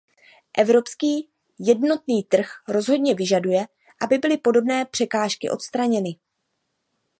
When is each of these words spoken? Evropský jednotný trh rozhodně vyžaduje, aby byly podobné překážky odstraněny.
Evropský 0.57 1.29
jednotný 1.59 2.23
trh 2.23 2.47
rozhodně 2.67 3.15
vyžaduje, 3.15 3.67
aby 4.01 4.17
byly 4.17 4.37
podobné 4.37 4.85
překážky 4.85 5.49
odstraněny. 5.49 6.15